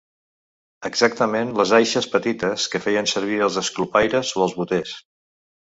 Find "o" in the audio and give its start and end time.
4.41-4.47